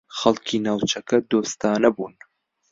[0.17, 2.13] خەڵکی ناوچەکە دۆستانە بوون.